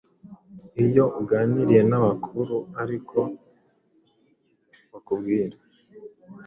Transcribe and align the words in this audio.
Iyo 0.85 1.05
uganiriye 1.21 1.81
n’abakuru 1.89 2.55
ariko 2.81 3.17
bakubwira 4.91 5.55